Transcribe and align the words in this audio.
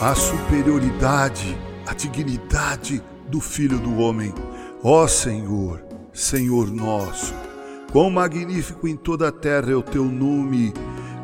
a 0.00 0.14
superioridade, 0.14 1.58
a 1.86 1.92
dignidade 1.92 3.02
do 3.28 3.38
Filho 3.38 3.78
do 3.78 3.98
Homem. 3.98 4.32
Ó 4.82 5.06
Senhor, 5.06 5.84
Senhor 6.10 6.70
nosso, 6.70 7.34
quão 7.92 8.08
magnífico 8.08 8.88
em 8.88 8.96
toda 8.96 9.28
a 9.28 9.32
terra 9.32 9.72
é 9.72 9.74
o 9.74 9.82
teu 9.82 10.06
nome, 10.06 10.72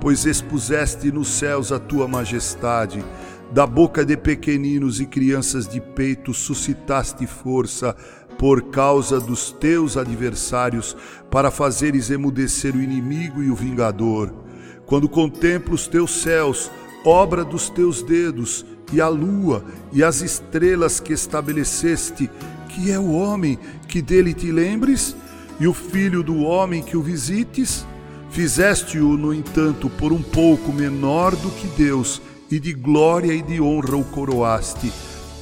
pois 0.00 0.24
expuseste 0.24 1.12
nos 1.12 1.28
céus 1.28 1.70
a 1.70 1.78
tua 1.78 2.08
majestade. 2.08 3.04
Da 3.52 3.66
boca 3.66 4.06
de 4.06 4.16
pequeninos 4.16 5.02
e 5.02 5.06
crianças 5.06 5.68
de 5.68 5.78
peito 5.78 6.32
suscitaste 6.32 7.26
força 7.26 7.94
por 8.38 8.70
causa 8.70 9.20
dos 9.20 9.52
teus 9.52 9.98
adversários, 9.98 10.96
para 11.30 11.50
fazeres 11.50 12.08
emudecer 12.08 12.74
o 12.74 12.80
inimigo 12.80 13.42
e 13.42 13.50
o 13.50 13.54
vingador. 13.54 14.34
Quando 14.86 15.10
contemplo 15.10 15.74
os 15.74 15.86
teus 15.86 16.22
céus, 16.22 16.70
obra 17.04 17.44
dos 17.44 17.68
teus 17.68 18.02
dedos, 18.02 18.64
e 18.92 19.00
a 19.00 19.08
lua 19.08 19.64
e 19.92 20.04
as 20.04 20.20
estrelas 20.20 21.00
que 21.00 21.12
estabeleceste, 21.12 22.30
que 22.68 22.90
é 22.90 22.98
o 22.98 23.12
homem 23.12 23.58
que 23.88 24.02
dele 24.02 24.34
te 24.34 24.52
lembres, 24.52 25.16
e 25.58 25.66
o 25.66 25.72
filho 25.72 26.22
do 26.22 26.42
homem 26.42 26.82
que 26.82 26.96
o 26.96 27.02
visites? 27.02 27.86
Fizeste-o, 28.30 29.16
no 29.16 29.32
entanto, 29.32 29.90
por 29.90 30.12
um 30.12 30.22
pouco 30.22 30.72
menor 30.72 31.36
do 31.36 31.50
que 31.50 31.66
Deus, 31.68 32.20
e 32.50 32.58
de 32.58 32.72
glória 32.72 33.32
e 33.32 33.42
de 33.42 33.60
honra 33.60 33.96
o 33.96 34.04
coroaste. 34.04 34.92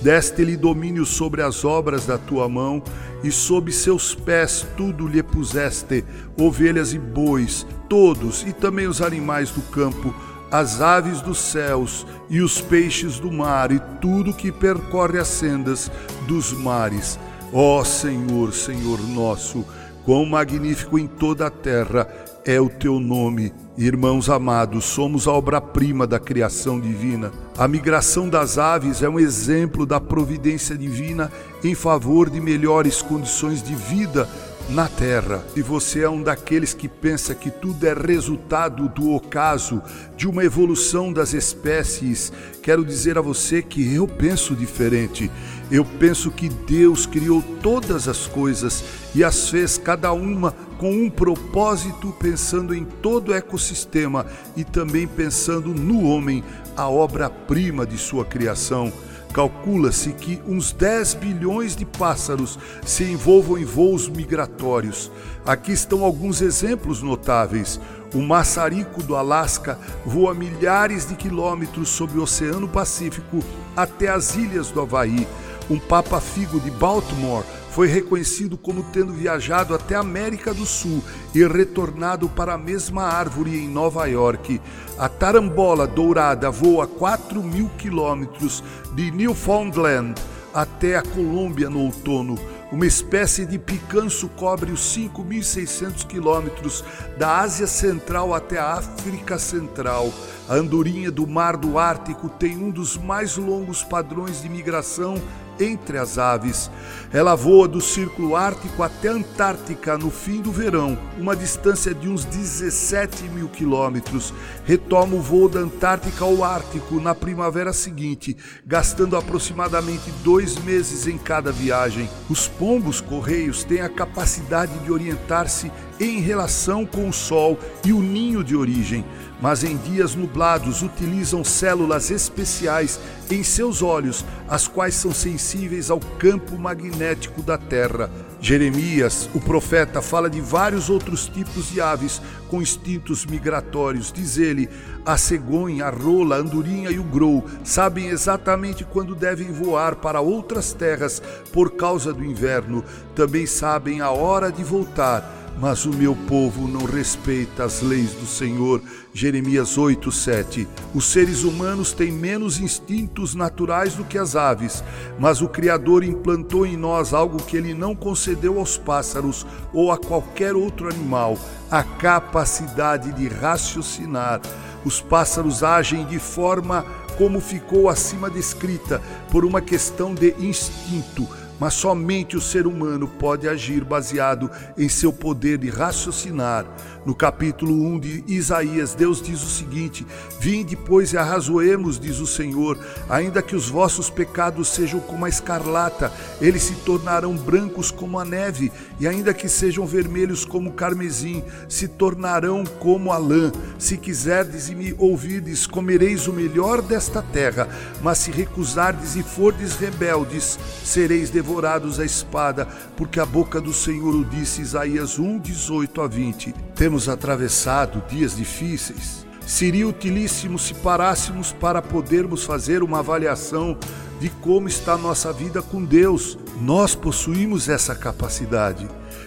Deste-lhe 0.02 0.56
domínio 0.56 1.04
sobre 1.04 1.42
as 1.42 1.64
obras 1.64 2.06
da 2.06 2.16
tua 2.16 2.48
mão, 2.48 2.82
e 3.22 3.30
sob 3.30 3.70
seus 3.70 4.14
pés 4.14 4.66
tudo 4.76 5.06
lhe 5.06 5.22
puseste: 5.22 6.04
ovelhas 6.38 6.92
e 6.92 6.98
bois, 6.98 7.66
todos, 7.88 8.42
e 8.42 8.52
também 8.52 8.86
os 8.86 9.00
animais 9.00 9.50
do 9.50 9.60
campo, 9.62 10.14
as 10.50 10.80
aves 10.80 11.20
dos 11.20 11.38
céus 11.38 12.06
e 12.28 12.40
os 12.40 12.60
peixes 12.60 13.18
do 13.18 13.30
mar, 13.30 13.70
e 13.70 13.78
tudo 14.00 14.34
que 14.34 14.50
percorre 14.50 15.18
as 15.18 15.28
sendas 15.28 15.90
dos 16.26 16.52
mares. 16.52 17.18
Ó 17.52 17.82
Senhor, 17.84 18.52
Senhor 18.52 19.00
nosso, 19.00 19.64
quão 20.04 20.24
magnífico 20.24 20.98
em 20.98 21.06
toda 21.06 21.46
a 21.46 21.50
terra 21.50 22.08
é 22.44 22.60
o 22.60 22.68
teu 22.68 22.98
nome. 22.98 23.52
Irmãos 23.76 24.28
amados, 24.28 24.84
somos 24.84 25.26
a 25.26 25.32
obra-prima 25.32 26.06
da 26.06 26.18
criação 26.18 26.80
divina. 26.80 27.32
A 27.56 27.66
migração 27.68 28.28
das 28.28 28.58
aves 28.58 29.02
é 29.02 29.08
um 29.08 29.18
exemplo 29.18 29.86
da 29.86 30.00
providência 30.00 30.76
divina 30.76 31.30
em 31.62 31.74
favor 31.74 32.28
de 32.28 32.40
melhores 32.40 33.02
condições 33.02 33.62
de 33.62 33.74
vida 33.74 34.28
na 34.70 34.88
terra. 34.88 35.44
Se 35.52 35.62
você 35.62 36.02
é 36.02 36.08
um 36.08 36.22
daqueles 36.22 36.72
que 36.72 36.88
pensa 36.88 37.34
que 37.34 37.50
tudo 37.50 37.84
é 37.86 37.92
resultado 37.92 38.88
do 38.88 39.10
ocaso, 39.10 39.82
de 40.16 40.28
uma 40.28 40.44
evolução 40.44 41.12
das 41.12 41.34
espécies, 41.34 42.32
quero 42.62 42.84
dizer 42.84 43.18
a 43.18 43.20
você 43.20 43.62
que 43.62 43.94
eu 43.94 44.06
penso 44.06 44.54
diferente. 44.54 45.30
Eu 45.70 45.84
penso 45.84 46.30
que 46.30 46.48
Deus 46.48 47.04
criou 47.06 47.42
todas 47.62 48.08
as 48.08 48.26
coisas 48.26 48.82
e 49.14 49.22
as 49.22 49.48
fez 49.48 49.76
cada 49.76 50.12
uma 50.12 50.52
com 50.78 50.92
um 50.92 51.10
propósito, 51.10 52.14
pensando 52.18 52.74
em 52.74 52.84
todo 52.84 53.30
o 53.30 53.34
ecossistema 53.34 54.26
e 54.56 54.64
também 54.64 55.06
pensando 55.06 55.74
no 55.74 56.04
homem, 56.04 56.42
a 56.76 56.88
obra-prima 56.88 57.84
de 57.84 57.98
sua 57.98 58.24
criação. 58.24 58.92
Calcula-se 59.32 60.12
que 60.12 60.42
uns 60.46 60.72
10 60.72 61.14
bilhões 61.14 61.76
de 61.76 61.84
pássaros 61.84 62.58
se 62.84 63.04
envolvam 63.04 63.58
em 63.58 63.64
voos 63.64 64.08
migratórios. 64.08 65.10
Aqui 65.46 65.72
estão 65.72 66.04
alguns 66.04 66.40
exemplos 66.40 67.00
notáveis. 67.00 67.80
O 68.12 68.20
maçarico 68.20 69.02
do 69.04 69.14
Alasca 69.14 69.78
voa 70.04 70.34
milhares 70.34 71.06
de 71.06 71.14
quilômetros 71.14 71.90
sobre 71.90 72.18
o 72.18 72.24
Oceano 72.24 72.66
Pacífico 72.66 73.38
até 73.76 74.08
as 74.08 74.34
ilhas 74.34 74.70
do 74.70 74.80
Havaí. 74.80 75.28
Um 75.70 75.78
papa-figo 75.78 76.58
de 76.58 76.68
Baltimore 76.68 77.44
foi 77.70 77.86
reconhecido 77.86 78.58
como 78.58 78.82
tendo 78.92 79.12
viajado 79.12 79.72
até 79.72 79.94
a 79.94 80.00
América 80.00 80.52
do 80.52 80.66
Sul 80.66 81.00
e 81.32 81.46
retornado 81.46 82.28
para 82.28 82.54
a 82.54 82.58
mesma 82.58 83.04
árvore 83.04 83.56
em 83.56 83.68
Nova 83.68 84.06
York. 84.06 84.60
A 84.98 85.08
tarambola 85.08 85.86
dourada 85.86 86.50
voa 86.50 86.88
4 86.88 87.40
mil 87.40 87.70
quilômetros 87.78 88.64
de 88.94 89.12
Newfoundland 89.12 90.14
até 90.52 90.96
a 90.96 91.02
Colômbia 91.02 91.70
no 91.70 91.84
outono. 91.84 92.36
Uma 92.72 92.86
espécie 92.86 93.46
de 93.46 93.58
picanço 93.58 94.28
cobre 94.30 94.72
os 94.72 94.96
5.600 94.96 96.06
quilômetros 96.06 96.84
da 97.16 97.38
Ásia 97.38 97.68
Central 97.68 98.34
até 98.34 98.58
a 98.58 98.74
África 98.74 99.38
Central. 99.38 100.12
A 100.48 100.54
andorinha 100.54 101.10
do 101.10 101.26
Mar 101.26 101.56
do 101.56 101.78
Ártico 101.78 102.28
tem 102.28 102.56
um 102.56 102.70
dos 102.70 102.96
mais 102.96 103.36
longos 103.36 103.84
padrões 103.84 104.42
de 104.42 104.48
migração 104.48 105.20
entre 105.60 105.98
as 105.98 106.18
aves. 106.18 106.70
Ela 107.12 107.34
voa 107.34 107.68
do 107.68 107.80
Círculo 107.80 108.34
Ártico 108.34 108.82
até 108.82 109.08
a 109.08 109.12
Antártica 109.12 109.98
no 109.98 110.10
fim 110.10 110.40
do 110.40 110.50
verão, 110.50 110.98
uma 111.18 111.36
distância 111.36 111.94
de 111.94 112.08
uns 112.08 112.24
17 112.24 113.24
mil 113.24 113.48
quilômetros. 113.48 114.32
Retoma 114.64 115.16
o 115.16 115.20
voo 115.20 115.48
da 115.48 115.60
Antártica 115.60 116.24
ao 116.24 116.42
Ártico 116.42 117.00
na 117.00 117.14
primavera 117.14 117.72
seguinte, 117.72 118.36
gastando 118.66 119.16
aproximadamente 119.16 120.10
dois 120.24 120.56
meses 120.58 121.06
em 121.06 121.18
cada 121.18 121.52
viagem. 121.52 122.08
Os 122.28 122.48
pombos 122.48 123.00
correios 123.00 123.64
têm 123.64 123.80
a 123.80 123.88
capacidade 123.88 124.78
de 124.80 124.90
orientar-se 124.90 125.70
em 126.00 126.20
relação 126.20 126.86
com 126.86 127.08
o 127.08 127.12
Sol 127.12 127.58
e 127.84 127.92
o 127.92 128.00
ninho 128.00 128.42
de 128.42 128.56
origem 128.56 129.04
mas 129.40 129.64
em 129.64 129.76
dias 129.76 130.14
nublados 130.14 130.82
utilizam 130.82 131.42
células 131.42 132.10
especiais 132.10 133.00
em 133.30 133.42
seus 133.42 133.80
olhos, 133.80 134.24
as 134.48 134.66
quais 134.66 134.94
são 134.94 135.12
sensíveis 135.12 135.90
ao 135.90 136.00
campo 136.00 136.58
magnético 136.58 137.42
da 137.42 137.56
Terra. 137.56 138.10
Jeremias, 138.40 139.30
o 139.34 139.40
profeta, 139.40 140.02
fala 140.02 140.28
de 140.28 140.40
vários 140.40 140.90
outros 140.90 141.28
tipos 141.28 141.70
de 141.70 141.80
aves 141.80 142.20
com 142.48 142.60
instintos 142.60 143.24
migratórios. 143.24 144.12
Diz 144.12 144.36
ele: 144.36 144.68
a 145.06 145.16
cegonha, 145.16 145.86
a 145.86 145.90
rola, 145.90 146.36
a 146.36 146.38
andorinha 146.40 146.90
e 146.90 146.98
o 146.98 147.04
grou 147.04 147.44
sabem 147.62 148.08
exatamente 148.08 148.84
quando 148.84 149.14
devem 149.14 149.52
voar 149.52 149.96
para 149.96 150.20
outras 150.20 150.72
terras 150.72 151.22
por 151.52 151.72
causa 151.72 152.12
do 152.12 152.24
inverno. 152.24 152.84
Também 153.14 153.46
sabem 153.46 154.00
a 154.00 154.10
hora 154.10 154.50
de 154.50 154.64
voltar 154.64 155.39
mas 155.58 155.84
o 155.84 155.90
meu 155.90 156.14
povo 156.14 156.66
não 156.68 156.84
respeita 156.84 157.64
as 157.64 157.82
leis 157.82 158.12
do 158.12 158.26
Senhor. 158.26 158.82
Jeremias 159.12 159.76
8, 159.76 160.10
7. 160.12 160.68
Os 160.94 161.06
seres 161.06 161.42
humanos 161.42 161.92
têm 161.92 162.12
menos 162.12 162.58
instintos 162.60 163.34
naturais 163.34 163.94
do 163.94 164.04
que 164.04 164.16
as 164.16 164.36
aves, 164.36 164.84
mas 165.18 165.42
o 165.42 165.48
Criador 165.48 166.04
implantou 166.04 166.64
em 166.64 166.76
nós 166.76 167.12
algo 167.12 167.42
que 167.42 167.56
ele 167.56 167.74
não 167.74 167.94
concedeu 167.94 168.58
aos 168.58 168.76
pássaros 168.76 169.46
ou 169.72 169.90
a 169.90 169.98
qualquer 169.98 170.54
outro 170.54 170.88
animal: 170.88 171.38
a 171.70 171.82
capacidade 171.82 173.12
de 173.12 173.28
raciocinar. 173.28 174.40
Os 174.84 175.00
pássaros 175.00 175.62
agem 175.62 176.06
de 176.06 176.18
forma 176.18 176.86
como 177.18 177.38
ficou 177.38 177.90
acima 177.90 178.30
descrita, 178.30 179.02
por 179.30 179.44
uma 179.44 179.60
questão 179.60 180.14
de 180.14 180.34
instinto 180.38 181.28
mas 181.60 181.74
somente 181.74 182.38
o 182.38 182.40
ser 182.40 182.66
humano 182.66 183.06
pode 183.06 183.46
agir 183.46 183.84
baseado 183.84 184.50
em 184.78 184.88
seu 184.88 185.12
poder 185.12 185.58
de 185.58 185.68
raciocinar. 185.68 186.64
No 187.04 187.14
capítulo 187.14 187.72
1 187.72 188.00
de 188.00 188.24
Isaías, 188.26 188.94
Deus 188.94 189.20
diz 189.20 189.42
o 189.42 189.48
seguinte: 189.48 190.06
Vinde, 190.40 190.74
pois, 190.74 191.12
e 191.12 191.18
arrazoemos, 191.18 192.00
diz 192.00 192.18
o 192.18 192.26
Senhor, 192.26 192.78
ainda 193.08 193.42
que 193.42 193.54
os 193.54 193.68
vossos 193.68 194.08
pecados 194.08 194.68
sejam 194.68 195.00
como 195.00 195.26
a 195.26 195.28
escarlata, 195.28 196.10
eles 196.40 196.62
se 196.62 196.74
tornarão 196.76 197.36
brancos 197.36 197.90
como 197.90 198.18
a 198.18 198.24
neve, 198.24 198.72
e 198.98 199.06
ainda 199.06 199.34
que 199.34 199.48
sejam 199.48 199.86
vermelhos 199.86 200.44
como 200.46 200.70
o 200.70 200.72
carmesim, 200.72 201.42
se 201.68 201.88
tornarão 201.88 202.64
como 202.64 203.12
a 203.12 203.18
lã. 203.18 203.52
Se 203.78 203.98
quiserdes 203.98 204.70
e 204.70 204.74
me 204.74 204.94
ouvirdes, 204.98 205.66
comereis 205.66 206.26
o 206.26 206.32
melhor 206.32 206.80
desta 206.80 207.22
terra, 207.22 207.68
mas 208.02 208.18
se 208.18 208.30
recusardes 208.30 209.16
e 209.16 209.22
fordes 209.22 209.74
rebeldes, 209.76 210.58
sereis 210.84 211.28
devorados 211.28 211.49
devorados 211.50 211.98
à 211.98 212.04
espada, 212.04 212.66
porque 212.96 213.18
a 213.18 213.26
boca 213.26 213.60
do 213.60 213.72
Senhor 213.72 214.14
o 214.14 214.24
disse, 214.24 214.62
Isaías 214.62 215.18
1, 215.18 215.38
18 215.40 216.00
a 216.00 216.06
20. 216.06 216.54
Temos 216.76 217.08
atravessado 217.08 218.02
dias 218.08 218.36
difíceis. 218.36 219.26
Seria 219.44 219.88
utilíssimo 219.88 220.60
se 220.60 220.74
parássemos 220.74 221.52
para 221.52 221.82
podermos 221.82 222.44
fazer 222.44 222.84
uma 222.84 223.00
avaliação 223.00 223.76
de 224.20 224.28
como 224.28 224.68
está 224.68 224.96
nossa 224.96 225.32
vida 225.32 225.60
com 225.60 225.84
Deus. 225.84 226.38
Nós 226.60 226.94
possuímos 226.94 227.68
essa 227.68 227.96
capacidade. 227.96 228.86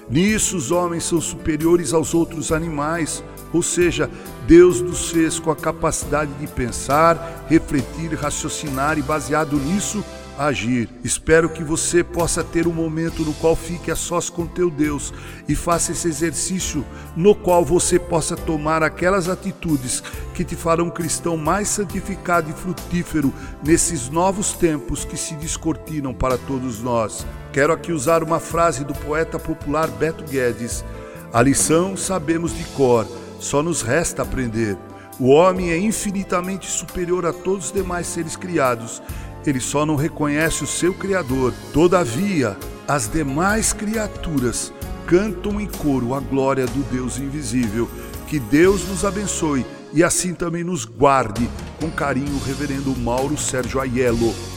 Nisso 0.10 0.56
os 0.56 0.72
homens 0.72 1.04
são 1.04 1.20
superiores 1.20 1.94
aos 1.94 2.14
outros 2.14 2.54
animais. 2.54 3.22
Ou 3.52 3.62
seja, 3.62 4.10
Deus 4.48 4.80
nos 4.80 5.12
fez 5.12 5.40
com 5.40 5.52
a 5.52 5.56
capacidade 5.56 6.32
de 6.40 6.48
pensar, 6.48 7.46
refletir, 7.50 8.14
raciocinar 8.16 8.98
e, 8.98 9.02
baseado 9.02 9.58
nisso, 9.58 10.04
agir. 10.38 10.90
Espero 11.04 11.50
que 11.50 11.64
você 11.64 12.04
possa 12.04 12.44
ter 12.44 12.68
um 12.68 12.74
momento 12.74 13.24
no 13.24 13.34
qual 13.34 13.56
fique 13.56 13.92
a 13.92 13.96
sós 13.96 14.30
com 14.30 14.48
teu 14.48 14.70
Deus 14.70 15.14
e 15.48 15.56
faça 15.56 15.92
esse 15.92 16.08
exercício 16.08 16.86
no 17.16 17.36
qual 17.36 17.64
você 17.64 18.00
possa 18.00 18.36
tomar 18.36 18.84
aquelas 18.84 19.30
atitudes 19.30 20.02
que 20.34 20.44
te 20.44 20.56
farão 20.56 20.90
cristão 20.90 21.38
mais 21.38 21.68
santificado 21.68 22.50
e 22.50 22.54
frutífero 22.54 23.34
nesses 23.64 24.10
novos 24.10 24.54
tempos 24.54 25.06
que 25.06 25.18
se 25.18 25.36
descortinam 25.36 26.14
para 26.14 26.38
todos 26.38 26.82
nós. 26.82 27.26
Quero 27.52 27.74
aqui 27.74 27.92
usar 27.92 28.24
uma 28.24 28.40
frase 28.40 28.84
do 28.84 28.94
poeta 28.96 29.38
popular 29.38 29.88
Beto 29.88 30.24
Guedes. 30.24 30.84
A 31.32 31.42
lição 31.42 31.96
sabemos 31.96 32.56
de 32.56 32.64
cor, 32.66 33.08
só 33.40 33.62
nos 33.62 33.82
resta 33.82 34.24
aprender. 34.24 34.78
O 35.20 35.30
homem 35.30 35.70
é 35.72 35.78
infinitamente 35.78 36.70
superior 36.70 37.26
a 37.26 37.32
todos 37.32 37.68
os 37.68 37.72
demais 37.72 38.08
seres 38.08 38.36
criados 38.36 39.02
ele 39.50 39.60
só 39.60 39.86
não 39.86 39.96
reconhece 39.96 40.64
o 40.64 40.68
seu 40.68 40.94
Criador. 40.94 41.54
Todavia, 41.74 42.58
as 42.88 43.08
demais 43.08 43.74
criaturas 43.74 44.74
cantam 45.06 45.60
em 45.60 45.68
coro 45.68 46.14
a 46.14 46.20
glória 46.20 46.66
do 46.66 46.84
Deus 46.92 47.18
invisível. 47.18 47.90
Que 48.28 48.40
Deus 48.40 48.88
nos 48.88 49.06
abençoe 49.06 49.66
e 49.94 50.04
assim 50.04 50.34
também 50.34 50.64
nos 50.64 50.86
guarde. 50.86 51.50
Com 51.80 51.90
carinho, 51.92 52.40
Reverendo 52.46 52.96
Mauro 52.98 53.38
Sérgio 53.38 53.80
Aiello. 53.80 54.53